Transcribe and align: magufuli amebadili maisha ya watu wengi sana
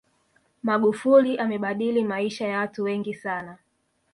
magufuli 0.63 1.37
amebadili 1.37 2.03
maisha 2.03 2.47
ya 2.47 2.59
watu 2.59 2.83
wengi 2.83 3.13
sana 3.13 3.57